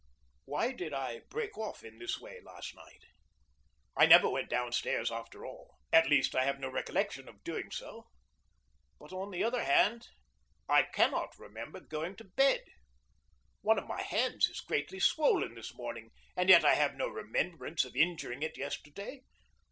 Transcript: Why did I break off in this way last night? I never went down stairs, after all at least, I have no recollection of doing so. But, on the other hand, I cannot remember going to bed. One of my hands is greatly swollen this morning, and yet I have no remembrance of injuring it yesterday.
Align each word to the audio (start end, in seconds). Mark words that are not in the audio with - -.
Why 0.45 0.71
did 0.71 0.95
I 0.95 1.19
break 1.29 1.55
off 1.59 1.83
in 1.83 1.99
this 1.99 2.19
way 2.19 2.41
last 2.41 2.73
night? 2.73 3.03
I 3.95 4.07
never 4.07 4.27
went 4.27 4.49
down 4.49 4.71
stairs, 4.71 5.11
after 5.11 5.45
all 5.45 5.77
at 5.93 6.09
least, 6.09 6.33
I 6.35 6.43
have 6.43 6.59
no 6.59 6.69
recollection 6.71 7.29
of 7.29 7.43
doing 7.43 7.69
so. 7.69 8.07
But, 8.97 9.13
on 9.13 9.29
the 9.29 9.43
other 9.43 9.63
hand, 9.63 10.07
I 10.67 10.81
cannot 10.91 11.37
remember 11.37 11.79
going 11.79 12.15
to 12.15 12.23
bed. 12.23 12.63
One 13.61 13.77
of 13.77 13.85
my 13.85 14.01
hands 14.01 14.47
is 14.49 14.59
greatly 14.61 14.99
swollen 14.99 15.53
this 15.53 15.75
morning, 15.75 16.09
and 16.35 16.49
yet 16.49 16.65
I 16.65 16.73
have 16.73 16.95
no 16.95 17.07
remembrance 17.07 17.85
of 17.85 17.95
injuring 17.95 18.41
it 18.41 18.57
yesterday. 18.57 19.21